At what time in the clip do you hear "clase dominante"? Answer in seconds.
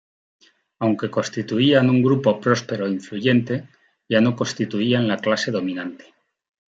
5.17-6.05